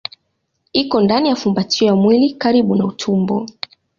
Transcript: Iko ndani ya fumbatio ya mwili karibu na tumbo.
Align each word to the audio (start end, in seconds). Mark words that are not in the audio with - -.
Iko 0.81 1.01
ndani 1.01 1.29
ya 1.29 1.35
fumbatio 1.35 1.85
ya 1.87 1.95
mwili 1.95 2.33
karibu 2.33 2.75
na 2.75 2.91
tumbo. 2.97 3.45